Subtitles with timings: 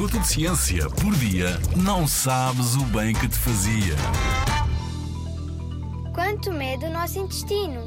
[0.00, 3.94] minuto de ciência por dia, não sabes o bem que te fazia.
[6.14, 7.84] Quanto mede o nosso intestino?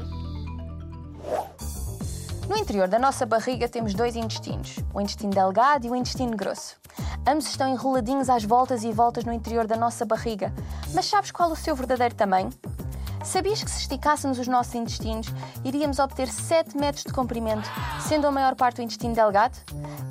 [2.48, 6.76] No interior da nossa barriga temos dois intestinos, o intestino delgado e o intestino grosso.
[7.26, 10.54] Ambos estão enroladinhos às voltas e voltas no interior da nossa barriga.
[10.94, 12.50] Mas sabes qual o seu verdadeiro tamanho?
[13.24, 15.26] Sabias que se esticássemos os nossos intestinos,
[15.64, 17.68] iríamos obter 7 metros de comprimento,
[18.06, 19.58] sendo a maior parte o intestino delgado?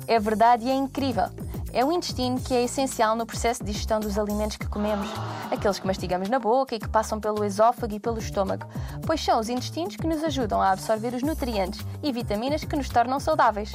[0.06, 1.30] É verdade e é incrível.
[1.74, 5.08] É o intestino que é essencial no processo de digestão dos alimentos que comemos,
[5.50, 8.64] aqueles que mastigamos na boca e que passam pelo esófago e pelo estômago,
[9.04, 12.88] pois são os intestinos que nos ajudam a absorver os nutrientes e vitaminas que nos
[12.88, 13.74] tornam saudáveis.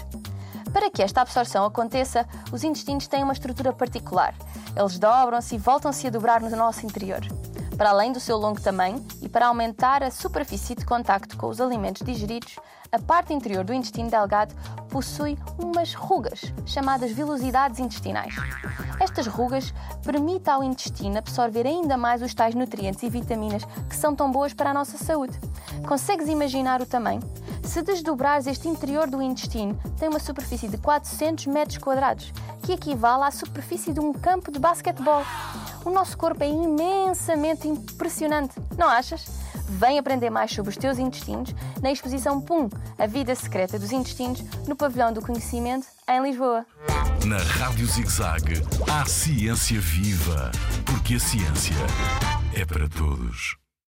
[0.72, 4.34] Para que esta absorção aconteça, os intestinos têm uma estrutura particular.
[4.74, 7.20] Eles dobram-se e voltam-se a dobrar no nosso interior.
[7.80, 11.62] Para além do seu longo tamanho e para aumentar a superfície de contacto com os
[11.62, 12.58] alimentos digeridos,
[12.92, 14.54] a parte interior do intestino delgado
[14.90, 18.36] possui umas rugas, chamadas vilosidades intestinais.
[19.00, 19.74] Estas rugas
[20.04, 24.54] permitem ao intestino absorver ainda mais os tais nutrientes e vitaminas que são tão boas
[24.54, 25.40] para a nossa saúde.
[25.88, 27.22] Consegues imaginar o tamanho?
[27.70, 33.26] Se desdobrares este interior do intestino, tem uma superfície de 400 metros quadrados, que equivale
[33.26, 35.24] à superfície de um campo de basquetebol.
[35.86, 39.28] O nosso corpo é imensamente impressionante, não achas?
[39.68, 44.42] Vem aprender mais sobre os teus intestinos na exposição PUM, a vida secreta dos intestinos,
[44.68, 46.66] no Pavilhão do Conhecimento, em Lisboa.
[47.28, 50.52] Na Rádio ZigZag, há ciência viva,
[50.88, 51.76] porque a ciência
[52.56, 53.59] é para todos.